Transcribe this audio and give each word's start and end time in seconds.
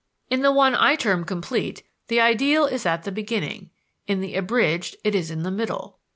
In 0.31 0.41
the 0.41 0.51
one 0.51 0.73
I 0.73 0.95
term 0.95 1.25
"complete" 1.25 1.83
the 2.07 2.19
ideal 2.19 2.65
is 2.65 2.87
at 2.87 3.03
the 3.03 3.11
beginning: 3.11 3.69
in 4.07 4.19
the 4.19 4.33
"abridged" 4.33 4.95
it 5.03 5.13
is 5.13 5.29
in 5.29 5.43
the 5.43 5.51
middle. 5.51 5.99